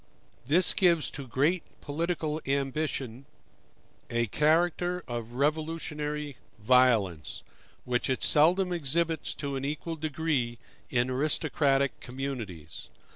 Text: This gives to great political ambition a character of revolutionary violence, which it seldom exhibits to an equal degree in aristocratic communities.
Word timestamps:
This 0.47 0.73
gives 0.73 1.11
to 1.11 1.27
great 1.27 1.61
political 1.79 2.41
ambition 2.47 3.25
a 4.09 4.25
character 4.25 5.03
of 5.07 5.33
revolutionary 5.33 6.37
violence, 6.57 7.43
which 7.85 8.09
it 8.09 8.23
seldom 8.23 8.73
exhibits 8.73 9.35
to 9.35 9.55
an 9.57 9.63
equal 9.63 9.95
degree 9.97 10.57
in 10.89 11.11
aristocratic 11.11 11.99
communities. 11.99 12.87